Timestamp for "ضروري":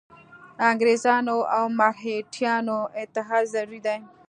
3.53-3.79